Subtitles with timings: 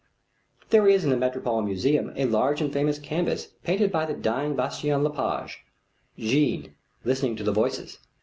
[0.71, 4.55] There is in the Metropolitan Museum a large and famous canvas painted by the dying
[4.55, 5.63] Bastien Lepage;
[6.17, 7.99] Jeanne Listening to the Voices.